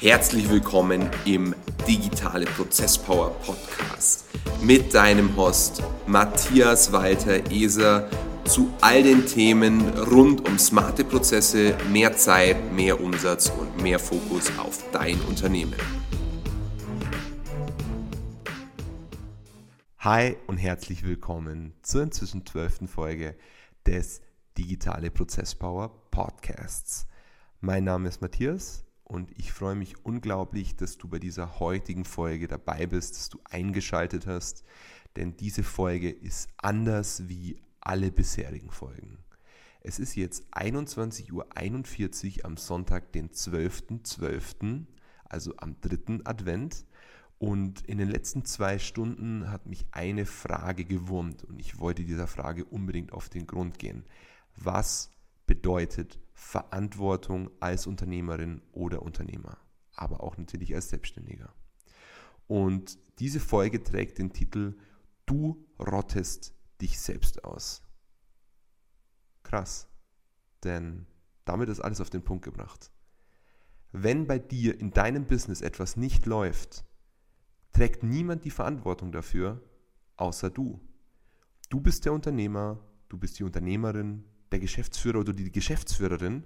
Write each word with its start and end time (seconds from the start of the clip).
Herzlich 0.00 0.48
willkommen 0.48 1.10
im 1.24 1.56
Digitale 1.88 2.46
Prozesspower 2.46 3.30
Podcast 3.40 4.26
mit 4.62 4.94
deinem 4.94 5.36
Host 5.36 5.82
Matthias 6.06 6.92
Walter 6.92 7.50
Eser 7.50 8.08
zu 8.44 8.72
all 8.80 9.02
den 9.02 9.26
Themen 9.26 9.80
rund 9.98 10.48
um 10.48 10.56
smarte 10.56 11.02
Prozesse, 11.02 11.76
mehr 11.90 12.16
Zeit, 12.16 12.72
mehr 12.72 13.00
Umsatz 13.00 13.50
und 13.50 13.82
mehr 13.82 13.98
Fokus 13.98 14.56
auf 14.56 14.88
dein 14.92 15.20
Unternehmen. 15.22 15.74
Hi 19.98 20.36
und 20.46 20.58
herzlich 20.58 21.02
willkommen 21.02 21.74
zur 21.82 22.04
inzwischen 22.04 22.46
zwölften 22.46 22.86
Folge 22.86 23.34
des 23.84 24.20
Digitale 24.56 25.10
Prozesspower 25.10 25.90
Podcasts. 26.12 27.08
Mein 27.60 27.82
Name 27.82 28.08
ist 28.08 28.22
Matthias 28.22 28.84
und 29.08 29.32
ich 29.38 29.52
freue 29.52 29.74
mich 29.74 30.04
unglaublich, 30.04 30.76
dass 30.76 30.98
du 30.98 31.08
bei 31.08 31.18
dieser 31.18 31.58
heutigen 31.58 32.04
Folge 32.04 32.46
dabei 32.46 32.86
bist, 32.86 33.16
dass 33.16 33.28
du 33.30 33.40
eingeschaltet 33.44 34.26
hast, 34.26 34.64
denn 35.16 35.36
diese 35.36 35.62
Folge 35.62 36.10
ist 36.10 36.48
anders 36.58 37.28
wie 37.28 37.60
alle 37.80 38.12
bisherigen 38.12 38.70
Folgen. 38.70 39.18
Es 39.80 39.98
ist 39.98 40.14
jetzt 40.14 40.44
21.41 40.52 41.32
Uhr 41.32 42.44
am 42.44 42.56
Sonntag, 42.56 43.12
den 43.12 43.30
12.12., 43.30 44.02
.12., 44.02 44.84
also 45.24 45.54
am 45.56 45.80
dritten 45.80 46.26
Advent. 46.26 46.84
Und 47.38 47.82
in 47.82 47.98
den 47.98 48.08
letzten 48.08 48.44
zwei 48.44 48.78
Stunden 48.78 49.50
hat 49.50 49.66
mich 49.66 49.86
eine 49.92 50.26
Frage 50.26 50.84
gewurmt 50.84 51.44
und 51.44 51.60
ich 51.60 51.78
wollte 51.78 52.04
dieser 52.04 52.26
Frage 52.26 52.64
unbedingt 52.64 53.12
auf 53.12 53.28
den 53.28 53.46
Grund 53.46 53.78
gehen. 53.78 54.04
Was 54.56 55.12
bedeutet 55.46 56.18
Verantwortung 56.38 57.50
als 57.58 57.88
Unternehmerin 57.88 58.62
oder 58.70 59.02
Unternehmer, 59.02 59.58
aber 59.96 60.22
auch 60.22 60.38
natürlich 60.38 60.72
als 60.72 60.88
Selbstständiger. 60.88 61.52
Und 62.46 62.96
diese 63.18 63.40
Folge 63.40 63.82
trägt 63.82 64.18
den 64.18 64.32
Titel 64.32 64.78
Du 65.26 65.66
rottest 65.80 66.54
dich 66.80 67.00
selbst 67.00 67.44
aus. 67.44 67.82
Krass, 69.42 69.88
denn 70.62 71.06
damit 71.44 71.68
ist 71.68 71.80
alles 71.80 72.00
auf 72.00 72.08
den 72.08 72.22
Punkt 72.22 72.44
gebracht. 72.44 72.92
Wenn 73.90 74.28
bei 74.28 74.38
dir 74.38 74.78
in 74.78 74.92
deinem 74.92 75.26
Business 75.26 75.60
etwas 75.60 75.96
nicht 75.96 76.24
läuft, 76.24 76.84
trägt 77.72 78.04
niemand 78.04 78.44
die 78.44 78.50
Verantwortung 78.50 79.10
dafür, 79.10 79.60
außer 80.16 80.50
du. 80.50 80.80
Du 81.68 81.80
bist 81.80 82.04
der 82.04 82.12
Unternehmer, 82.12 82.78
du 83.08 83.18
bist 83.18 83.40
die 83.40 83.44
Unternehmerin, 83.44 84.24
der 84.52 84.60
Geschäftsführer 84.60 85.20
oder 85.20 85.32
die 85.32 85.50
Geschäftsführerin. 85.50 86.44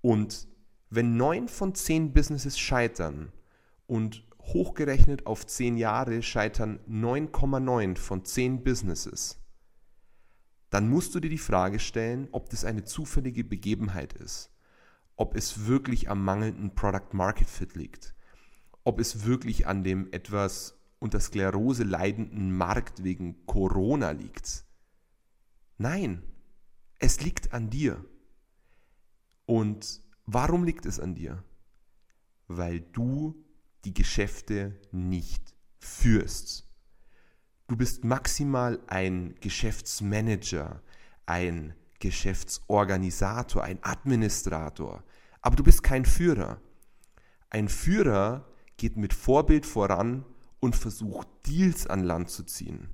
Und 0.00 0.48
wenn 0.90 1.16
neun 1.16 1.48
von 1.48 1.74
zehn 1.74 2.12
Businesses 2.12 2.58
scheitern 2.58 3.32
und 3.86 4.24
hochgerechnet 4.40 5.26
auf 5.26 5.46
zehn 5.46 5.76
Jahre 5.76 6.22
scheitern 6.22 6.80
9,9 6.88 7.96
von 7.96 8.24
zehn 8.24 8.62
Businesses, 8.62 9.40
dann 10.70 10.88
musst 10.88 11.14
du 11.14 11.20
dir 11.20 11.30
die 11.30 11.38
Frage 11.38 11.78
stellen, 11.78 12.28
ob 12.32 12.50
das 12.50 12.64
eine 12.64 12.84
zufällige 12.84 13.44
Begebenheit 13.44 14.12
ist, 14.12 14.50
ob 15.16 15.36
es 15.36 15.66
wirklich 15.66 16.10
am 16.10 16.24
mangelnden 16.24 16.74
Product 16.74 17.12
Market 17.12 17.48
Fit 17.48 17.74
liegt, 17.74 18.14
ob 18.82 18.98
es 18.98 19.24
wirklich 19.24 19.66
an 19.66 19.84
dem 19.84 20.12
etwas 20.12 20.76
unter 20.98 21.20
Sklerose 21.20 21.84
leidenden 21.84 22.56
Markt 22.56 23.04
wegen 23.04 23.46
Corona 23.46 24.10
liegt. 24.10 24.64
Nein, 25.78 26.22
es 27.04 27.20
liegt 27.20 27.52
an 27.52 27.68
dir. 27.68 28.02
Und 29.44 30.00
warum 30.24 30.64
liegt 30.64 30.86
es 30.86 30.98
an 30.98 31.14
dir? 31.14 31.44
Weil 32.48 32.80
du 32.80 33.44
die 33.84 33.92
Geschäfte 33.92 34.80
nicht 34.90 35.54
führst. 35.78 36.66
Du 37.66 37.76
bist 37.76 38.04
maximal 38.04 38.80
ein 38.86 39.34
Geschäftsmanager, 39.40 40.82
ein 41.26 41.74
Geschäftsorganisator, 41.98 43.62
ein 43.62 43.78
Administrator, 43.82 45.04
aber 45.42 45.56
du 45.56 45.62
bist 45.62 45.82
kein 45.82 46.06
Führer. 46.06 46.58
Ein 47.50 47.68
Führer 47.68 48.48
geht 48.78 48.96
mit 48.96 49.12
Vorbild 49.12 49.66
voran 49.66 50.24
und 50.58 50.74
versucht 50.74 51.28
Deals 51.46 51.86
an 51.86 52.02
Land 52.02 52.30
zu 52.30 52.44
ziehen 52.44 52.88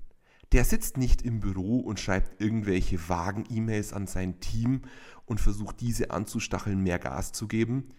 der 0.53 0.65
sitzt 0.65 0.97
nicht 0.97 1.23
im 1.23 1.41
Büro 1.41 1.79
und 1.79 2.01
schreibt 2.01 2.41
irgendwelche 2.41 3.09
vagen 3.09 3.45
E-Mails 3.49 3.93
an 3.93 4.07
sein 4.07 4.41
Team 4.41 4.83
und 5.25 5.41
versucht 5.41 5.81
diese 5.81 6.11
anzustacheln, 6.11 6.83
mehr 6.83 6.99
Gas 6.99 7.33
zu 7.33 7.47
geben. 7.47 7.91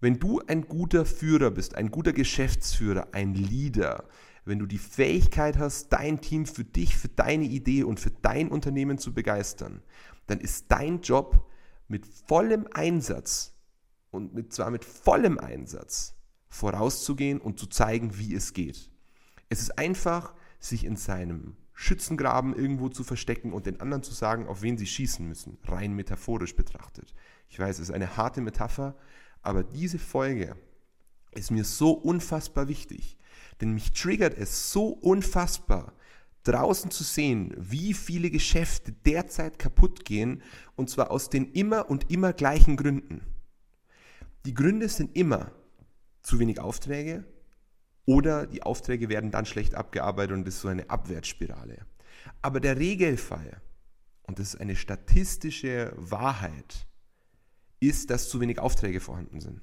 Wenn 0.00 0.18
du 0.18 0.40
ein 0.46 0.62
guter 0.62 1.04
Führer 1.04 1.50
bist, 1.50 1.74
ein 1.74 1.90
guter 1.90 2.12
Geschäftsführer, 2.12 3.08
ein 3.12 3.34
Leader, 3.34 4.04
wenn 4.44 4.58
du 4.58 4.66
die 4.66 4.78
Fähigkeit 4.78 5.58
hast, 5.58 5.92
dein 5.92 6.20
Team 6.20 6.46
für 6.46 6.64
dich, 6.64 6.96
für 6.96 7.08
deine 7.08 7.44
Idee 7.44 7.82
und 7.82 8.00
für 8.00 8.10
dein 8.10 8.48
Unternehmen 8.48 8.98
zu 8.98 9.12
begeistern, 9.12 9.82
dann 10.26 10.40
ist 10.40 10.66
dein 10.68 11.00
Job 11.00 11.46
mit 11.88 12.06
vollem 12.06 12.66
Einsatz 12.72 13.56
und 14.10 14.32
mit, 14.32 14.52
zwar 14.52 14.70
mit 14.70 14.84
vollem 14.84 15.38
Einsatz 15.38 16.14
vorauszugehen 16.48 17.40
und 17.40 17.58
zu 17.58 17.66
zeigen, 17.66 18.16
wie 18.16 18.34
es 18.34 18.52
geht. 18.52 18.90
Es 19.48 19.60
ist 19.60 19.78
einfach, 19.78 20.34
sich 20.60 20.84
in 20.84 20.96
seinem 20.96 21.56
Schützengraben 21.82 22.54
irgendwo 22.54 22.90
zu 22.90 23.04
verstecken 23.04 23.54
und 23.54 23.64
den 23.64 23.80
anderen 23.80 24.02
zu 24.02 24.12
sagen, 24.12 24.46
auf 24.46 24.60
wen 24.60 24.76
sie 24.76 24.86
schießen 24.86 25.26
müssen, 25.26 25.56
rein 25.64 25.94
metaphorisch 25.94 26.54
betrachtet. 26.54 27.14
Ich 27.48 27.58
weiß, 27.58 27.76
es 27.76 27.88
ist 27.88 27.94
eine 27.94 28.18
harte 28.18 28.42
Metapher, 28.42 28.94
aber 29.40 29.62
diese 29.62 29.98
Folge 29.98 30.56
ist 31.32 31.50
mir 31.50 31.64
so 31.64 31.92
unfassbar 31.92 32.68
wichtig, 32.68 33.16
denn 33.62 33.72
mich 33.72 33.92
triggert 33.92 34.36
es 34.36 34.70
so 34.72 34.88
unfassbar, 34.88 35.94
draußen 36.42 36.90
zu 36.90 37.02
sehen, 37.02 37.54
wie 37.56 37.94
viele 37.94 38.30
Geschäfte 38.30 38.92
derzeit 38.92 39.58
kaputt 39.58 40.04
gehen, 40.04 40.42
und 40.76 40.90
zwar 40.90 41.10
aus 41.10 41.30
den 41.30 41.50
immer 41.52 41.88
und 41.88 42.10
immer 42.10 42.34
gleichen 42.34 42.76
Gründen. 42.76 43.22
Die 44.44 44.52
Gründe 44.52 44.90
sind 44.90 45.16
immer 45.16 45.50
zu 46.20 46.38
wenig 46.40 46.60
Aufträge, 46.60 47.24
oder 48.06 48.46
die 48.46 48.62
Aufträge 48.62 49.08
werden 49.08 49.30
dann 49.30 49.46
schlecht 49.46 49.74
abgearbeitet 49.74 50.36
und 50.36 50.48
es 50.48 50.56
ist 50.56 50.60
so 50.62 50.68
eine 50.68 50.88
Abwärtsspirale. 50.90 51.86
Aber 52.42 52.60
der 52.60 52.78
Regelfall, 52.78 53.60
und 54.22 54.38
das 54.38 54.54
ist 54.54 54.60
eine 54.60 54.76
statistische 54.76 55.92
Wahrheit, 55.96 56.86
ist, 57.80 58.10
dass 58.10 58.28
zu 58.28 58.40
wenig 58.40 58.58
Aufträge 58.58 59.00
vorhanden 59.00 59.40
sind. 59.40 59.60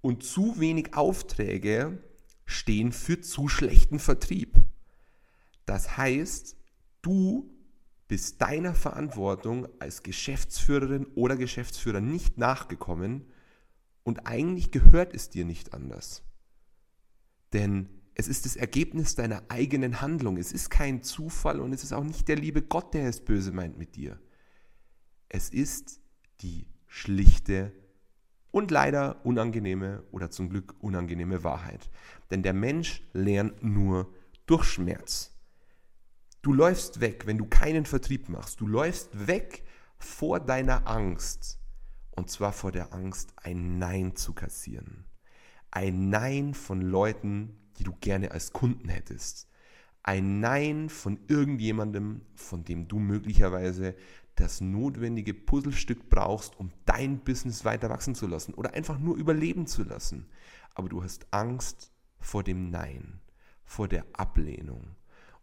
Und 0.00 0.22
zu 0.22 0.58
wenig 0.60 0.94
Aufträge 0.94 1.98
stehen 2.46 2.92
für 2.92 3.20
zu 3.20 3.48
schlechten 3.48 3.98
Vertrieb. 3.98 4.56
Das 5.66 5.96
heißt, 5.96 6.56
du 7.02 7.50
bist 8.08 8.42
deiner 8.42 8.74
Verantwortung 8.74 9.66
als 9.78 10.02
Geschäftsführerin 10.02 11.06
oder 11.14 11.36
Geschäftsführer 11.36 12.00
nicht 12.00 12.36
nachgekommen 12.38 13.24
und 14.02 14.26
eigentlich 14.26 14.70
gehört 14.70 15.14
es 15.14 15.30
dir 15.30 15.44
nicht 15.44 15.72
anders. 15.72 16.22
Denn 17.54 17.88
es 18.16 18.28
ist 18.28 18.44
das 18.44 18.56
Ergebnis 18.56 19.14
deiner 19.14 19.42
eigenen 19.48 20.00
Handlung. 20.00 20.36
Es 20.36 20.52
ist 20.52 20.70
kein 20.70 21.02
Zufall 21.02 21.60
und 21.60 21.72
es 21.72 21.84
ist 21.84 21.92
auch 21.92 22.04
nicht 22.04 22.28
der 22.28 22.36
liebe 22.36 22.62
Gott, 22.62 22.92
der 22.94 23.08
es 23.08 23.24
böse 23.24 23.52
meint 23.52 23.78
mit 23.78 23.96
dir. 23.96 24.20
Es 25.28 25.48
ist 25.48 26.00
die 26.40 26.66
schlichte 26.86 27.72
und 28.50 28.70
leider 28.70 29.24
unangenehme 29.24 30.04
oder 30.10 30.30
zum 30.30 30.48
Glück 30.48 30.74
unangenehme 30.80 31.42
Wahrheit. 31.42 31.90
Denn 32.30 32.42
der 32.42 32.52
Mensch 32.52 33.02
lernt 33.12 33.62
nur 33.62 34.12
durch 34.46 34.64
Schmerz. 34.64 35.32
Du 36.42 36.52
läufst 36.52 37.00
weg, 37.00 37.26
wenn 37.26 37.38
du 37.38 37.46
keinen 37.46 37.86
Vertrieb 37.86 38.28
machst. 38.28 38.60
Du 38.60 38.66
läufst 38.66 39.26
weg 39.26 39.64
vor 39.96 40.40
deiner 40.40 40.86
Angst. 40.86 41.58
Und 42.10 42.30
zwar 42.30 42.52
vor 42.52 42.70
der 42.70 42.92
Angst, 42.92 43.32
ein 43.36 43.78
Nein 43.78 44.14
zu 44.14 44.34
kassieren 44.34 45.04
ein 45.74 46.08
Nein 46.08 46.54
von 46.54 46.80
Leuten, 46.80 47.58
die 47.78 47.82
du 47.84 47.92
gerne 48.00 48.30
als 48.30 48.52
Kunden 48.52 48.88
hättest. 48.88 49.48
Ein 50.04 50.38
Nein 50.38 50.88
von 50.88 51.18
irgendjemandem, 51.26 52.22
von 52.36 52.64
dem 52.64 52.86
du 52.86 53.00
möglicherweise 53.00 53.96
das 54.36 54.60
notwendige 54.60 55.34
Puzzlestück 55.34 56.08
brauchst, 56.08 56.58
um 56.60 56.70
dein 56.84 57.18
Business 57.18 57.64
weiter 57.64 57.90
wachsen 57.90 58.14
zu 58.14 58.28
lassen 58.28 58.54
oder 58.54 58.74
einfach 58.74 59.00
nur 59.00 59.16
überleben 59.16 59.66
zu 59.66 59.82
lassen. 59.82 60.28
Aber 60.74 60.88
du 60.88 61.02
hast 61.02 61.26
Angst 61.32 61.90
vor 62.20 62.44
dem 62.44 62.70
Nein, 62.70 63.20
vor 63.64 63.88
der 63.88 64.06
Ablehnung. 64.12 64.94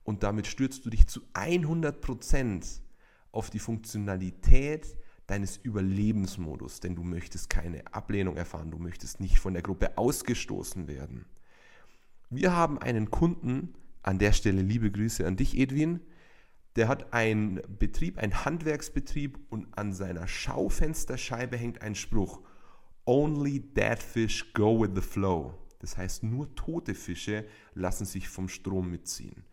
Und 0.03 0.23
damit 0.23 0.47
stürzt 0.47 0.85
du 0.85 0.89
dich 0.89 1.07
zu 1.07 1.21
100% 1.33 2.79
auf 3.33 3.49
die 3.49 3.59
Funktionalität 3.59 4.95
deines 5.31 5.57
Überlebensmodus, 5.57 6.81
denn 6.81 6.95
du 6.95 7.03
möchtest 7.03 7.49
keine 7.49 7.81
Ablehnung 7.93 8.35
erfahren, 8.35 8.69
du 8.69 8.77
möchtest 8.77 9.21
nicht 9.21 9.39
von 9.39 9.53
der 9.53 9.63
Gruppe 9.63 9.97
ausgestoßen 9.97 10.89
werden. 10.89 11.25
Wir 12.29 12.53
haben 12.53 12.77
einen 12.77 13.09
Kunden, 13.11 13.73
an 14.03 14.19
der 14.19 14.33
Stelle 14.33 14.61
liebe 14.61 14.91
Grüße 14.91 15.25
an 15.25 15.37
dich, 15.37 15.57
Edwin, 15.57 16.01
der 16.75 16.89
hat 16.89 17.13
einen 17.13 17.61
Betrieb, 17.79 18.17
einen 18.17 18.43
Handwerksbetrieb 18.43 19.39
und 19.49 19.67
an 19.77 19.93
seiner 19.93 20.27
Schaufensterscheibe 20.27 21.55
hängt 21.55 21.81
ein 21.81 21.95
Spruch. 21.95 22.41
Only 23.05 23.59
dead 23.59 23.99
fish 23.99 24.53
go 24.53 24.81
with 24.81 24.91
the 24.95 25.01
flow. 25.01 25.53
Das 25.79 25.97
heißt, 25.97 26.23
nur 26.23 26.53
tote 26.55 26.93
Fische 26.93 27.45
lassen 27.73 28.05
sich 28.05 28.27
vom 28.27 28.49
Strom 28.49 28.91
mitziehen. 28.91 29.43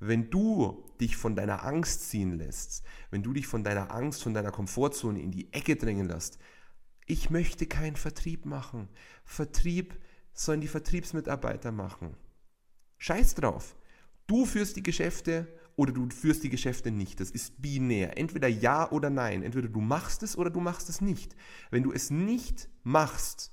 Wenn 0.00 0.30
du 0.30 0.84
dich 1.00 1.16
von 1.16 1.34
deiner 1.34 1.64
Angst 1.64 2.08
ziehen 2.08 2.38
lässt, 2.38 2.84
wenn 3.10 3.22
du 3.22 3.32
dich 3.32 3.46
von 3.46 3.64
deiner 3.64 3.92
Angst, 3.92 4.22
von 4.22 4.34
deiner 4.34 4.52
Komfortzone 4.52 5.20
in 5.20 5.30
die 5.30 5.52
Ecke 5.52 5.76
drängen 5.76 6.06
lässt, 6.06 6.38
ich 7.06 7.30
möchte 7.30 7.66
keinen 7.66 7.96
Vertrieb 7.96 8.44
machen. 8.44 8.88
Vertrieb 9.24 9.98
sollen 10.32 10.60
die 10.60 10.68
Vertriebsmitarbeiter 10.68 11.72
machen. 11.72 12.16
Scheiß 12.98 13.34
drauf. 13.34 13.76
Du 14.26 14.44
führst 14.44 14.76
die 14.76 14.82
Geschäfte 14.82 15.48
oder 15.74 15.92
du 15.92 16.08
führst 16.10 16.44
die 16.44 16.50
Geschäfte 16.50 16.90
nicht. 16.90 17.18
Das 17.18 17.30
ist 17.30 17.60
binär. 17.62 18.18
Entweder 18.18 18.46
ja 18.46 18.90
oder 18.90 19.10
nein. 19.10 19.42
Entweder 19.42 19.68
du 19.68 19.80
machst 19.80 20.22
es 20.22 20.36
oder 20.36 20.50
du 20.50 20.60
machst 20.60 20.88
es 20.88 21.00
nicht. 21.00 21.34
Wenn 21.70 21.82
du 21.82 21.92
es 21.92 22.10
nicht 22.10 22.68
machst, 22.82 23.52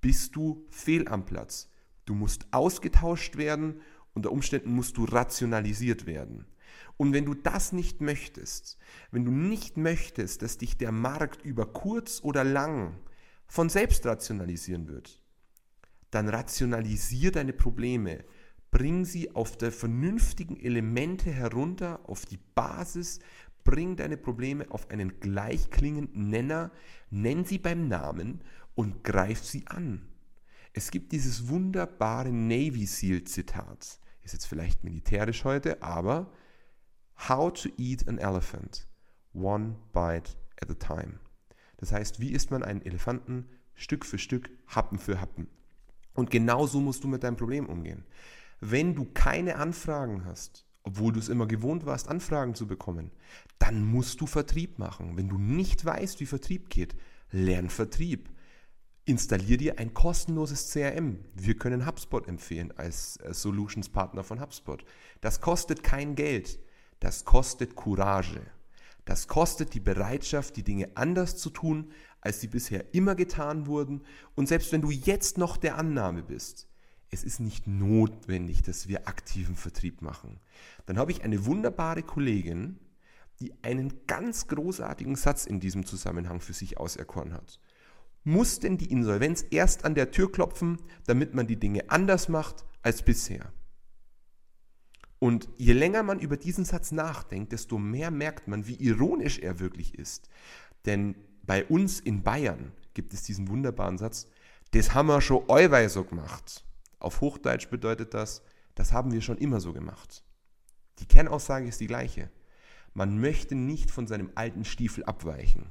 bist 0.00 0.34
du 0.36 0.66
fehl 0.70 1.06
am 1.08 1.26
Platz. 1.26 1.70
Du 2.06 2.14
musst 2.14 2.46
ausgetauscht 2.52 3.36
werden, 3.36 3.80
unter 4.14 4.32
Umständen 4.32 4.70
musst 4.70 4.96
du 4.96 5.04
rationalisiert 5.04 6.06
werden. 6.06 6.46
Und 6.96 7.12
wenn 7.12 7.24
du 7.24 7.34
das 7.34 7.72
nicht 7.72 8.00
möchtest, 8.00 8.78
wenn 9.10 9.24
du 9.24 9.32
nicht 9.32 9.76
möchtest, 9.76 10.42
dass 10.42 10.58
dich 10.58 10.76
der 10.76 10.92
Markt 10.92 11.44
über 11.44 11.66
kurz 11.72 12.20
oder 12.22 12.44
lang 12.44 12.96
von 13.46 13.68
selbst 13.68 14.06
rationalisieren 14.06 14.88
wird, 14.88 15.20
dann 16.10 16.28
rationalisier 16.28 17.32
deine 17.32 17.52
Probleme, 17.52 18.24
bring 18.70 19.04
sie 19.04 19.34
auf 19.34 19.56
der 19.56 19.72
vernünftigen 19.72 20.56
Elemente 20.56 21.30
herunter, 21.30 22.00
auf 22.08 22.26
die 22.26 22.38
Basis, 22.54 23.18
bring 23.64 23.96
deine 23.96 24.16
Probleme 24.16 24.70
auf 24.70 24.90
einen 24.90 25.18
gleichklingenden 25.20 26.28
Nenner, 26.28 26.70
nenn 27.10 27.44
sie 27.44 27.58
beim 27.58 27.88
Namen 27.88 28.42
und 28.74 29.02
greif 29.02 29.42
sie 29.44 29.66
an. 29.66 30.08
Es 30.72 30.90
gibt 30.90 31.12
dieses 31.12 31.48
wunderbare 31.48 32.32
Navy 32.32 32.86
SEAL 32.86 33.24
Zitat. 33.24 34.00
Ist 34.24 34.32
jetzt 34.32 34.46
vielleicht 34.46 34.84
militärisch 34.84 35.44
heute, 35.44 35.82
aber 35.82 36.32
How 37.28 37.52
to 37.52 37.68
eat 37.78 38.08
an 38.08 38.18
elephant, 38.18 38.88
one 39.32 39.76
bite 39.92 40.32
at 40.60 40.70
a 40.70 40.74
time. 40.74 41.20
Das 41.76 41.92
heißt, 41.92 42.20
wie 42.20 42.32
isst 42.32 42.50
man 42.50 42.62
einen 42.62 42.82
Elefanten 42.82 43.46
Stück 43.74 44.04
für 44.04 44.18
Stück, 44.18 44.50
Happen 44.66 44.98
für 44.98 45.20
Happen. 45.20 45.48
Und 46.14 46.30
genau 46.30 46.66
so 46.66 46.80
musst 46.80 47.04
du 47.04 47.08
mit 47.08 47.22
deinem 47.22 47.36
Problem 47.36 47.66
umgehen. 47.66 48.04
Wenn 48.60 48.94
du 48.94 49.04
keine 49.04 49.56
Anfragen 49.56 50.24
hast, 50.24 50.66
obwohl 50.84 51.12
du 51.12 51.18
es 51.18 51.28
immer 51.28 51.46
gewohnt 51.46 51.86
warst, 51.86 52.08
Anfragen 52.08 52.54
zu 52.54 52.66
bekommen, 52.66 53.10
dann 53.58 53.84
musst 53.84 54.20
du 54.20 54.26
Vertrieb 54.26 54.78
machen. 54.78 55.16
Wenn 55.16 55.28
du 55.28 55.38
nicht 55.38 55.84
weißt, 55.84 56.20
wie 56.20 56.26
Vertrieb 56.26 56.70
geht, 56.70 56.94
lern 57.30 57.68
Vertrieb. 57.68 58.30
Installier 59.06 59.58
dir 59.58 59.78
ein 59.78 59.92
kostenloses 59.92 60.72
CRM. 60.72 61.18
Wir 61.34 61.58
können 61.58 61.84
HubSpot 61.86 62.26
empfehlen 62.26 62.72
als 62.76 63.18
äh, 63.18 63.34
Solutions 63.34 63.90
Partner 63.90 64.24
von 64.24 64.40
HubSpot. 64.40 64.82
Das 65.20 65.42
kostet 65.42 65.82
kein 65.82 66.14
Geld. 66.14 66.58
Das 67.00 67.26
kostet 67.26 67.76
Courage. 67.76 68.40
Das 69.04 69.28
kostet 69.28 69.74
die 69.74 69.80
Bereitschaft, 69.80 70.56
die 70.56 70.62
Dinge 70.62 70.88
anders 70.94 71.36
zu 71.36 71.50
tun, 71.50 71.92
als 72.22 72.40
sie 72.40 72.46
bisher 72.48 72.94
immer 72.94 73.14
getan 73.14 73.66
wurden. 73.66 74.00
Und 74.34 74.48
selbst 74.48 74.72
wenn 74.72 74.80
du 74.80 74.90
jetzt 74.90 75.36
noch 75.36 75.58
der 75.58 75.76
Annahme 75.76 76.22
bist, 76.22 76.66
es 77.10 77.24
ist 77.24 77.40
nicht 77.40 77.66
notwendig, 77.66 78.62
dass 78.62 78.88
wir 78.88 79.06
aktiven 79.06 79.54
Vertrieb 79.54 80.00
machen. 80.00 80.40
Dann 80.86 80.96
habe 80.96 81.12
ich 81.12 81.22
eine 81.22 81.44
wunderbare 81.44 82.02
Kollegin, 82.02 82.78
die 83.40 83.52
einen 83.62 84.06
ganz 84.06 84.46
großartigen 84.46 85.16
Satz 85.16 85.44
in 85.44 85.60
diesem 85.60 85.84
Zusammenhang 85.84 86.40
für 86.40 86.54
sich 86.54 86.78
auserkoren 86.78 87.34
hat. 87.34 87.60
Muss 88.24 88.58
denn 88.58 88.78
die 88.78 88.90
Insolvenz 88.90 89.44
erst 89.50 89.84
an 89.84 89.94
der 89.94 90.10
Tür 90.10 90.32
klopfen, 90.32 90.78
damit 91.06 91.34
man 91.34 91.46
die 91.46 91.60
Dinge 91.60 91.90
anders 91.90 92.28
macht 92.28 92.64
als 92.82 93.02
bisher? 93.02 93.52
Und 95.18 95.48
je 95.56 95.74
länger 95.74 96.02
man 96.02 96.20
über 96.20 96.36
diesen 96.36 96.64
Satz 96.64 96.90
nachdenkt, 96.90 97.52
desto 97.52 97.78
mehr 97.78 98.10
merkt 98.10 98.48
man, 98.48 98.66
wie 98.66 98.76
ironisch 98.76 99.38
er 99.38 99.60
wirklich 99.60 99.94
ist. 99.98 100.28
Denn 100.86 101.14
bei 101.42 101.64
uns 101.66 102.00
in 102.00 102.22
Bayern 102.22 102.72
gibt 102.94 103.12
es 103.12 103.22
diesen 103.22 103.48
wunderbaren 103.48 103.98
Satz, 103.98 104.26
das 104.72 104.94
haben 104.94 105.08
wir 105.08 105.20
schon 105.20 105.48
allweil 105.48 105.88
so 105.88 106.04
gemacht. 106.04 106.64
Auf 106.98 107.20
Hochdeutsch 107.20 107.68
bedeutet 107.68 108.14
das, 108.14 108.42
das 108.74 108.92
haben 108.92 109.12
wir 109.12 109.20
schon 109.20 109.38
immer 109.38 109.60
so 109.60 109.72
gemacht. 109.72 110.24
Die 110.98 111.06
Kernaussage 111.06 111.68
ist 111.68 111.80
die 111.80 111.86
gleiche. 111.86 112.30
Man 112.92 113.20
möchte 113.20 113.54
nicht 113.54 113.90
von 113.90 114.06
seinem 114.06 114.30
alten 114.34 114.64
Stiefel 114.64 115.04
abweichen. 115.04 115.66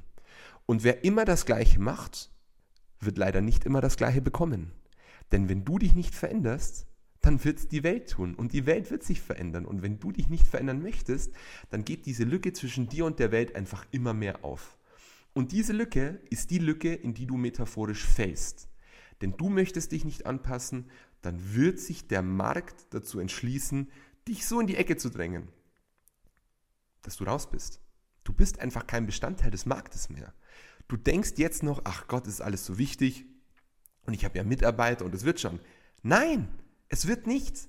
Und 0.66 0.84
wer 0.84 1.04
immer 1.04 1.24
das 1.24 1.46
Gleiche 1.46 1.80
macht, 1.80 2.30
wird 3.04 3.18
leider 3.18 3.40
nicht 3.40 3.64
immer 3.64 3.80
das 3.80 3.96
Gleiche 3.96 4.20
bekommen. 4.20 4.72
Denn 5.32 5.48
wenn 5.48 5.64
du 5.64 5.78
dich 5.78 5.94
nicht 5.94 6.14
veränderst, 6.14 6.86
dann 7.20 7.42
wird 7.42 7.58
es 7.58 7.68
die 7.68 7.82
Welt 7.82 8.10
tun 8.10 8.34
und 8.34 8.52
die 8.52 8.66
Welt 8.66 8.90
wird 8.90 9.02
sich 9.02 9.22
verändern. 9.22 9.64
Und 9.64 9.82
wenn 9.82 9.98
du 9.98 10.12
dich 10.12 10.28
nicht 10.28 10.46
verändern 10.46 10.82
möchtest, 10.82 11.32
dann 11.70 11.84
geht 11.84 12.04
diese 12.04 12.24
Lücke 12.24 12.52
zwischen 12.52 12.88
dir 12.88 13.06
und 13.06 13.18
der 13.18 13.32
Welt 13.32 13.56
einfach 13.56 13.86
immer 13.92 14.12
mehr 14.12 14.44
auf. 14.44 14.76
Und 15.32 15.52
diese 15.52 15.72
Lücke 15.72 16.20
ist 16.30 16.50
die 16.50 16.58
Lücke, 16.58 16.94
in 16.94 17.14
die 17.14 17.26
du 17.26 17.36
metaphorisch 17.36 18.04
fällst. 18.04 18.68
Denn 19.22 19.36
du 19.36 19.48
möchtest 19.48 19.92
dich 19.92 20.04
nicht 20.04 20.26
anpassen, 20.26 20.90
dann 21.22 21.54
wird 21.54 21.80
sich 21.80 22.06
der 22.06 22.22
Markt 22.22 22.86
dazu 22.90 23.18
entschließen, 23.18 23.90
dich 24.28 24.46
so 24.46 24.60
in 24.60 24.66
die 24.66 24.76
Ecke 24.76 24.96
zu 24.96 25.08
drängen, 25.08 25.48
dass 27.02 27.16
du 27.16 27.24
raus 27.24 27.50
bist. 27.50 27.80
Du 28.22 28.32
bist 28.32 28.60
einfach 28.60 28.86
kein 28.86 29.06
Bestandteil 29.06 29.50
des 29.50 29.66
Marktes 29.66 30.08
mehr. 30.08 30.34
Du 30.88 30.96
denkst 30.96 31.34
jetzt 31.36 31.62
noch, 31.62 31.82
ach 31.84 32.06
Gott, 32.08 32.26
ist 32.26 32.40
alles 32.40 32.64
so 32.64 32.78
wichtig 32.78 33.26
und 34.06 34.14
ich 34.14 34.24
habe 34.24 34.38
ja 34.38 34.44
Mitarbeiter 34.44 35.04
und 35.04 35.14
es 35.14 35.24
wird 35.24 35.40
schon. 35.40 35.60
Nein, 36.02 36.48
es 36.88 37.06
wird 37.06 37.26
nichts. 37.26 37.68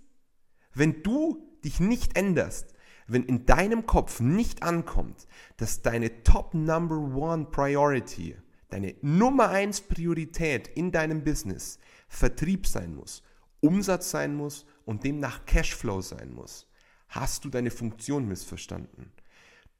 Wenn 0.73 1.03
du 1.03 1.57
dich 1.63 1.79
nicht 1.79 2.17
änderst, 2.17 2.73
wenn 3.07 3.23
in 3.23 3.45
deinem 3.45 3.85
Kopf 3.85 4.19
nicht 4.19 4.63
ankommt, 4.63 5.27
dass 5.57 5.81
deine 5.81 6.23
Top 6.23 6.53
Number 6.53 6.97
One 6.97 7.45
Priority, 7.45 8.35
deine 8.69 8.95
Nummer 9.01 9.49
eins 9.49 9.81
Priorität 9.81 10.67
in 10.67 10.91
deinem 10.91 11.23
Business 11.23 11.79
Vertrieb 12.07 12.67
sein 12.67 12.95
muss, 12.95 13.23
Umsatz 13.61 14.11
sein 14.11 14.35
muss 14.35 14.65
und 14.85 15.03
demnach 15.03 15.45
Cashflow 15.45 16.01
sein 16.01 16.33
muss, 16.33 16.67
hast 17.07 17.45
du 17.45 17.49
deine 17.49 17.71
Funktion 17.71 18.27
missverstanden. 18.27 19.11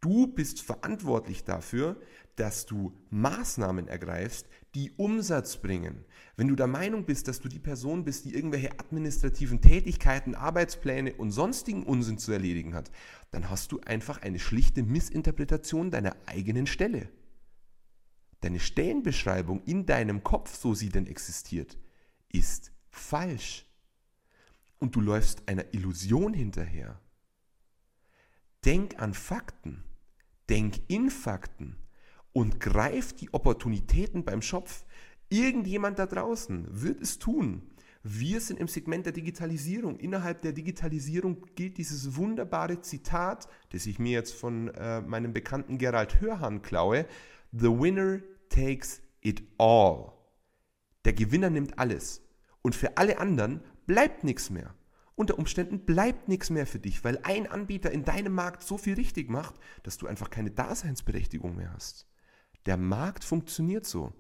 Du 0.02 0.28
bist 0.28 0.62
verantwortlich 0.62 1.44
dafür, 1.44 2.00
dass 2.36 2.66
du 2.66 2.94
Maßnahmen 3.10 3.88
ergreifst, 3.88 4.48
die 4.76 4.92
Umsatz 4.98 5.58
bringen. 5.58 6.04
Wenn 6.36 6.50
du 6.50 6.56
der 6.56 6.68
Meinung 6.68 7.06
bist, 7.06 7.28
dass 7.28 7.40
du 7.40 7.48
die 7.48 7.60
Person 7.60 8.04
bist, 8.04 8.26
die 8.26 8.34
irgendwelche 8.34 8.72
administrativen 8.80 9.62
Tätigkeiten, 9.62 10.36
Arbeitspläne 10.36 11.14
und 11.14 11.32
sonstigen 11.32 11.84
Unsinn 11.84 12.18
zu 12.18 12.34
erledigen 12.34 12.74
hat, 12.74 12.92
dann 13.32 13.50
hast 13.50 13.72
du 13.72 13.80
einfach 13.82 14.22
eine 14.22 14.40
schlichte 14.40 14.84
Missinterpretation 14.84 15.92
deiner 15.92 16.16
eigenen 16.26 16.68
Stelle. 16.68 17.10
Deine 18.42 18.60
Stellenbeschreibung 18.60 19.64
in 19.64 19.86
deinem 19.86 20.24
Kopf, 20.24 20.56
so 20.56 20.74
sie 20.74 20.90
denn 20.90 21.08
existiert, 21.08 21.78
ist 22.32 22.72
falsch. 22.90 23.66
Und 24.78 24.96
du 24.96 25.02
läufst 25.02 25.48
einer 25.48 25.74
Illusion 25.74 26.34
hinterher. 26.34 27.00
Denk 28.66 29.00
an 29.00 29.14
Fakten. 29.14 29.84
Denk 30.50 30.80
in 30.88 31.12
Fakten 31.12 31.76
und 32.34 32.60
greif 32.60 33.14
die 33.14 33.32
Opportunitäten 33.32 34.26
beim 34.26 34.42
Schopf. 34.42 34.86
Irgendjemand 35.30 36.00
da 36.00 36.08
draußen 36.08 36.68
wird 36.70 37.00
es 37.00 37.20
tun. 37.20 37.62
Wir 38.02 38.42
sind 38.42 38.60
im 38.60 38.68
Segment 38.68 39.06
der 39.06 39.14
Digitalisierung. 39.14 39.98
Innerhalb 39.98 40.42
der 40.42 40.52
Digitalisierung 40.52 41.46
gilt 41.56 41.78
dieses 41.78 42.16
wunderbare 42.16 42.82
Zitat, 42.82 43.48
das 43.70 43.86
ich 43.86 44.00
mir 44.00 44.12
jetzt 44.12 44.34
von 44.34 44.70
äh, 44.70 45.02
meinem 45.02 45.34
bekannten 45.34 45.78
Gerald 45.78 46.20
Hörhan 46.20 46.62
klaue. 46.62 47.06
The 47.52 47.70
winner 47.70 48.20
takes 48.50 49.02
it 49.22 49.44
all. 49.60 50.12
Der 51.06 51.14
Gewinner 51.14 51.50
nimmt 51.52 51.78
alles. 51.78 52.22
Und 52.62 52.76
für 52.76 52.98
alle 52.98 53.20
anderen 53.20 53.62
bleibt 53.86 54.24
nichts 54.24 54.50
mehr. 54.50 54.74
Unter 55.16 55.40
Umständen 55.40 55.86
bleibt 55.86 56.28
nichts 56.28 56.50
mehr 56.50 56.68
für 56.68 56.80
dich, 56.80 57.04
weil 57.04 57.20
ein 57.24 57.48
Anbieter 57.48 57.92
in 57.92 58.04
deinem 58.04 58.34
Markt 58.34 58.64
so 58.64 58.78
viel 58.78 58.96
richtig 58.96 59.30
macht, 59.30 59.56
dass 59.84 59.98
du 59.98 60.08
einfach 60.08 60.30
keine 60.30 60.52
Daseinsberechtigung 60.52 61.56
mehr 61.56 61.72
hast. 61.74 62.06
Der 62.66 62.78
Markt 62.78 63.24
funktioniert 63.24 63.86
so. 63.86 64.14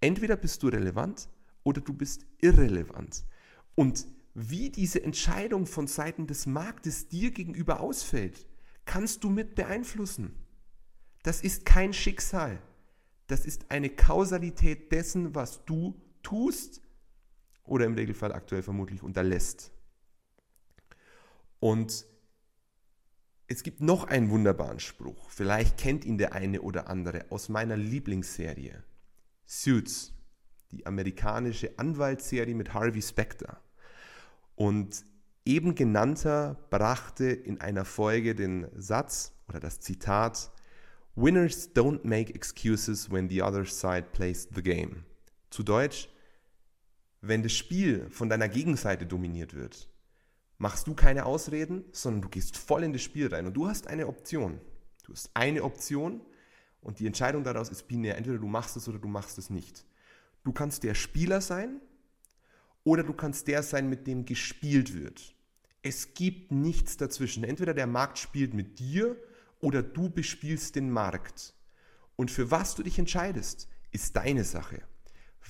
Entweder 0.00 0.36
bist 0.36 0.62
du 0.62 0.68
relevant 0.68 1.28
oder 1.64 1.80
du 1.80 1.92
bist 1.92 2.24
irrelevant. 2.40 3.24
Und 3.74 4.06
wie 4.34 4.70
diese 4.70 5.02
Entscheidung 5.02 5.66
von 5.66 5.88
Seiten 5.88 6.28
des 6.28 6.46
Marktes 6.46 7.08
dir 7.08 7.32
gegenüber 7.32 7.80
ausfällt, 7.80 8.46
kannst 8.84 9.24
du 9.24 9.30
mit 9.30 9.56
beeinflussen. 9.56 10.36
Das 11.24 11.40
ist 11.40 11.66
kein 11.66 11.92
Schicksal. 11.92 12.62
Das 13.26 13.44
ist 13.44 13.70
eine 13.70 13.90
Kausalität 13.90 14.92
dessen, 14.92 15.34
was 15.34 15.64
du 15.64 16.00
tust 16.22 16.80
oder 17.64 17.84
im 17.84 17.94
Regelfall 17.94 18.32
aktuell 18.32 18.62
vermutlich 18.62 19.02
unterlässt. 19.02 19.72
Und 21.60 22.06
es 23.46 23.62
gibt 23.62 23.80
noch 23.80 24.04
einen 24.04 24.30
wunderbaren 24.30 24.78
Spruch, 24.78 25.30
vielleicht 25.30 25.78
kennt 25.78 26.04
ihn 26.04 26.18
der 26.18 26.34
eine 26.34 26.60
oder 26.60 26.88
andere 26.88 27.26
aus 27.30 27.48
meiner 27.48 27.76
Lieblingsserie. 27.76 28.82
Suits, 29.46 30.12
die 30.70 30.84
amerikanische 30.84 31.78
Anwaltsserie 31.78 32.54
mit 32.54 32.74
Harvey 32.74 33.00
Specter. 33.00 33.60
Und 34.54 35.04
eben 35.46 35.74
genannter 35.74 36.58
brachte 36.68 37.26
in 37.26 37.60
einer 37.60 37.86
Folge 37.86 38.34
den 38.34 38.68
Satz 38.76 39.32
oder 39.48 39.60
das 39.60 39.80
Zitat, 39.80 40.52
Winners 41.14 41.74
don't 41.74 42.06
make 42.06 42.32
excuses 42.34 43.10
when 43.10 43.28
the 43.28 43.42
other 43.42 43.64
side 43.64 44.08
plays 44.12 44.46
the 44.54 44.62
game. 44.62 45.04
Zu 45.50 45.62
Deutsch, 45.62 46.08
wenn 47.22 47.42
das 47.42 47.52
Spiel 47.52 48.08
von 48.10 48.28
deiner 48.28 48.48
Gegenseite 48.48 49.06
dominiert 49.06 49.54
wird, 49.54 49.88
machst 50.58 50.86
du 50.88 50.94
keine 50.94 51.24
Ausreden, 51.24 51.84
sondern 51.92 52.22
du 52.22 52.28
gehst 52.28 52.56
voll 52.56 52.82
in 52.82 52.92
das 52.92 53.02
Spiel 53.02 53.28
rein 53.28 53.46
und 53.46 53.54
du 53.54 53.68
hast 53.68 53.86
eine 53.86 54.08
Option. 54.08 54.60
Du 55.04 55.12
hast 55.12 55.30
eine 55.34 55.62
Option 55.62 56.20
und 56.80 56.98
die 56.98 57.06
Entscheidung 57.06 57.44
daraus 57.44 57.70
ist 57.70 57.88
binär. 57.88 58.16
Entweder 58.16 58.38
du 58.38 58.48
machst 58.48 58.76
es 58.76 58.88
oder 58.88 58.98
du 58.98 59.08
machst 59.08 59.38
es 59.38 59.50
nicht. 59.50 59.86
Du 60.44 60.52
kannst 60.52 60.82
der 60.82 60.94
Spieler 60.94 61.40
sein 61.40 61.80
oder 62.84 63.04
du 63.04 63.12
kannst 63.12 63.48
der 63.48 63.62
sein, 63.62 63.88
mit 63.88 64.06
dem 64.06 64.24
gespielt 64.24 64.94
wird. 64.94 65.34
Es 65.82 66.14
gibt 66.14 66.50
nichts 66.50 66.96
dazwischen. 66.96 67.44
Entweder 67.44 67.72
der 67.72 67.86
Markt 67.86 68.18
spielt 68.18 68.52
mit 68.52 68.78
dir 68.78 69.16
oder 69.60 69.82
du 69.82 70.10
bespielst 70.10 70.74
den 70.74 70.90
Markt. 70.90 71.54
Und 72.16 72.30
für 72.30 72.50
was 72.50 72.74
du 72.74 72.82
dich 72.82 72.98
entscheidest, 72.98 73.68
ist 73.92 74.16
deine 74.16 74.44
Sache. 74.44 74.82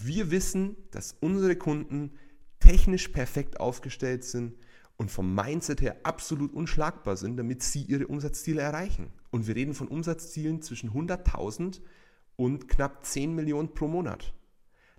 Wir 0.01 0.31
wissen, 0.31 0.77
dass 0.91 1.17
unsere 1.21 1.57
Kunden 1.57 2.13
technisch 2.61 3.09
perfekt 3.09 3.59
aufgestellt 3.59 4.25
sind 4.25 4.55
und 4.99 5.11
vom 5.11 5.35
Mindset 5.35 5.81
her 5.81 5.97
absolut 6.03 6.53
unschlagbar 6.53 7.17
sind, 7.17 7.37
damit 7.37 7.63
sie 7.63 7.83
ihre 7.83 8.09
Umsatzziele 8.09 8.61
erreichen. 8.61 9.11
Und 9.31 9.47
wir 9.47 9.55
reden 9.55 9.73
von 9.73 9.89
Umsatzzielen 9.89 10.61
zwischen 10.61 10.91
100.000 10.91 11.81
und 12.37 12.69
knapp 12.69 13.07
10 13.07 13.35
Millionen 13.35 13.73
pro 13.73 13.87
Monat. 13.89 14.35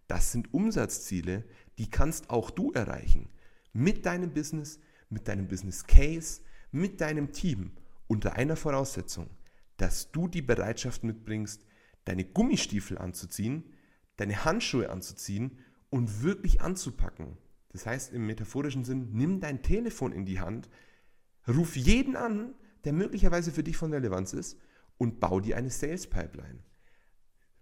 Das 0.08 0.32
sind 0.32 0.53
Umsatzziele, 0.53 1.44
die 1.77 1.89
kannst 1.89 2.29
auch 2.29 2.50
du 2.50 2.72
erreichen. 2.72 3.29
Mit 3.74 4.06
deinem 4.06 4.34
Business, 4.34 4.79
mit 5.10 5.27
deinem 5.27 5.48
Business 5.48 5.86
Case, 5.86 6.41
mit 6.72 7.01
deinem 7.01 7.34
Team. 7.34 7.74
Unter 8.08 8.34
einer 8.34 8.56
Voraussetzung, 8.56 9.29
dass 9.77 10.12
du 10.12 10.27
die 10.27 10.41
Bereitschaft 10.41 11.03
mitbringst, 11.03 11.65
deine 12.06 12.24
Gummistiefel 12.24 12.98
anzuziehen, 12.98 13.65
deine 14.15 14.46
Handschuhe 14.46 14.89
anzuziehen 14.89 15.60
und 15.89 16.24
wirklich 16.24 16.62
anzupacken. 16.62 17.38
Das 17.69 17.85
heißt 17.85 18.13
im 18.13 18.25
metaphorischen 18.25 18.83
Sinn, 18.83 19.09
nimm 19.13 19.39
dein 19.39 19.61
Telefon 19.61 20.11
in 20.11 20.25
die 20.25 20.39
Hand, 20.39 20.69
ruf 21.47 21.75
jeden 21.75 22.15
an, 22.15 22.55
der 22.83 22.93
möglicherweise 22.93 23.51
für 23.51 23.63
dich 23.63 23.77
von 23.77 23.93
Relevanz 23.93 24.33
ist 24.33 24.57
und 24.97 25.19
bau 25.19 25.39
dir 25.39 25.57
eine 25.57 25.69
Sales 25.69 26.07
Pipeline. 26.07 26.59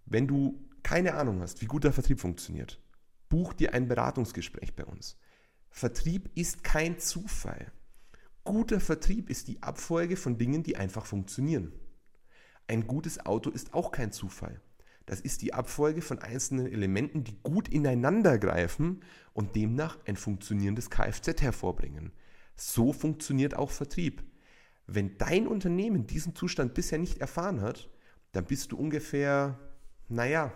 Wenn 0.06 0.26
du 0.26 0.66
keine 0.82 1.14
Ahnung 1.14 1.40
hast, 1.40 1.60
wie 1.60 1.66
gut 1.66 1.84
der 1.84 1.92
Vertrieb 1.92 2.20
funktioniert, 2.20 2.80
buch 3.28 3.52
dir 3.52 3.74
ein 3.74 3.88
Beratungsgespräch 3.88 4.74
bei 4.74 4.84
uns. 4.84 5.16
Vertrieb 5.70 6.30
ist 6.34 6.64
kein 6.64 6.98
Zufall. 6.98 7.70
Guter 8.44 8.80
Vertrieb 8.80 9.28
ist 9.28 9.48
die 9.48 9.62
Abfolge 9.62 10.16
von 10.16 10.38
Dingen, 10.38 10.62
die 10.62 10.76
einfach 10.76 11.04
funktionieren. 11.04 11.72
Ein 12.66 12.86
gutes 12.86 13.24
Auto 13.26 13.50
ist 13.50 13.74
auch 13.74 13.92
kein 13.92 14.12
Zufall. 14.12 14.60
Das 15.08 15.22
ist 15.22 15.40
die 15.40 15.54
Abfolge 15.54 16.02
von 16.02 16.18
einzelnen 16.18 16.66
Elementen, 16.66 17.24
die 17.24 17.38
gut 17.42 17.66
ineinander 17.68 18.36
greifen 18.38 19.00
und 19.32 19.56
demnach 19.56 19.96
ein 20.06 20.16
funktionierendes 20.16 20.90
Kfz 20.90 21.40
hervorbringen. 21.40 22.12
So 22.56 22.92
funktioniert 22.92 23.56
auch 23.56 23.70
Vertrieb. 23.70 24.22
Wenn 24.86 25.16
dein 25.16 25.48
Unternehmen 25.48 26.06
diesen 26.06 26.34
Zustand 26.34 26.74
bisher 26.74 26.98
nicht 26.98 27.22
erfahren 27.22 27.62
hat, 27.62 27.88
dann 28.32 28.44
bist 28.44 28.70
du 28.70 28.76
ungefähr, 28.76 29.58
naja, 30.08 30.52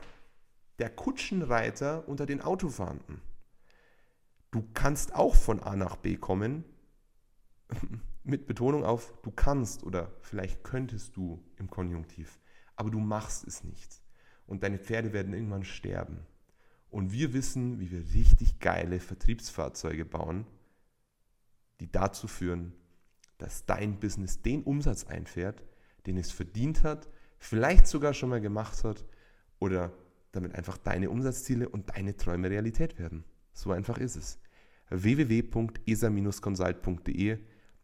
der 0.78 0.90
Kutschenreiter 0.90 2.06
unter 2.06 2.26
den 2.26 2.42
Autofahrenden. 2.42 3.22
Du 4.50 4.68
kannst 4.74 5.14
auch 5.14 5.34
von 5.34 5.60
A 5.60 5.76
nach 5.76 5.96
B 5.96 6.18
kommen, 6.18 6.66
mit 8.22 8.46
Betonung 8.46 8.84
auf 8.84 9.14
du 9.22 9.30
kannst 9.30 9.82
oder 9.82 10.12
vielleicht 10.20 10.62
könntest 10.62 11.16
du 11.16 11.42
im 11.56 11.70
Konjunktiv, 11.70 12.38
aber 12.76 12.90
du 12.90 12.98
machst 12.98 13.46
es 13.46 13.64
nicht. 13.64 14.01
Und 14.52 14.62
deine 14.62 14.78
Pferde 14.78 15.12
werden 15.14 15.32
irgendwann 15.32 15.64
sterben. 15.64 16.18
Und 16.90 17.10
wir 17.10 17.32
wissen, 17.32 17.80
wie 17.80 17.90
wir 17.90 18.04
richtig 18.12 18.58
geile 18.58 19.00
Vertriebsfahrzeuge 19.00 20.04
bauen, 20.04 20.44
die 21.80 21.90
dazu 21.90 22.28
führen, 22.28 22.74
dass 23.38 23.64
dein 23.64 23.98
Business 23.98 24.42
den 24.42 24.62
Umsatz 24.62 25.04
einfährt, 25.04 25.64
den 26.04 26.18
es 26.18 26.30
verdient 26.30 26.84
hat, 26.84 27.08
vielleicht 27.38 27.86
sogar 27.86 28.12
schon 28.12 28.28
mal 28.28 28.42
gemacht 28.42 28.84
hat 28.84 29.06
oder 29.58 29.90
damit 30.32 30.54
einfach 30.54 30.76
deine 30.76 31.08
Umsatzziele 31.08 31.70
und 31.70 31.96
deine 31.96 32.18
Träume 32.18 32.50
Realität 32.50 32.98
werden. 32.98 33.24
So 33.54 33.72
einfach 33.72 33.96
ist 33.96 34.16
es. 34.16 34.38
www.esa-consult.de 34.90 37.38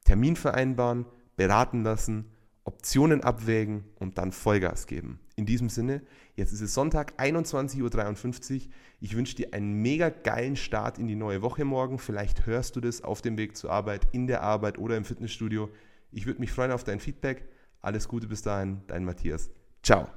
Termin 0.05 0.37
vereinbaren, 0.37 1.07
beraten 1.35 1.83
lassen, 1.83 2.27
Optionen 2.69 3.23
abwägen 3.23 3.85
und 3.99 4.19
dann 4.19 4.31
Vollgas 4.31 4.87
geben. 4.87 5.21
In 5.37 5.47
diesem 5.47 5.71
Sinne, 5.71 6.03
jetzt 6.37 6.53
ist 6.53 6.61
es 6.61 6.75
Sonntag, 6.75 7.15
21.53 7.19 8.55
Uhr. 8.55 8.61
Ich 9.01 9.17
wünsche 9.17 9.37
dir 9.37 9.55
einen 9.55 9.81
mega 9.81 10.11
geilen 10.11 10.55
Start 10.55 10.99
in 10.99 11.07
die 11.07 11.15
neue 11.15 11.41
Woche 11.41 11.65
morgen. 11.65 11.99
Vielleicht 11.99 12.45
hörst 12.45 12.77
du 12.77 12.83
das 12.83 13.03
auf 13.03 13.23
dem 13.23 13.39
Weg 13.39 13.57
zur 13.57 13.71
Arbeit, 13.71 14.07
in 14.13 14.27
der 14.27 14.43
Arbeit 14.43 14.77
oder 14.77 14.99
im 14.99 15.07
Fitnessstudio. 15.07 15.71
Ich 16.13 16.27
würde 16.27 16.41
mich 16.41 16.53
freuen 16.53 16.71
auf 16.71 16.85
dein 16.85 17.01
Feedback. 17.01 17.49
Alles 17.81 18.07
Gute 18.07 18.27
bis 18.27 18.43
dahin, 18.43 18.83
dein 18.87 19.07
Matthias. 19.07 19.49
Ciao. 19.83 20.09